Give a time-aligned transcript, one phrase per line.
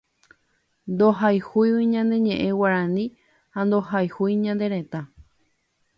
[0.91, 3.05] Ndohayhúi ñane ñeʼẽ Guarani
[3.53, 5.01] ha ndohayhúi ñane retã.